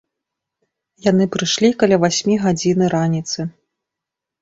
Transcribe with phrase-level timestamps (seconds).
[1.09, 3.39] Яны прышлі каля васьмі гадзіны раніцы.